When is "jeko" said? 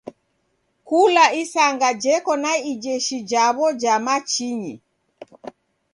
2.03-2.33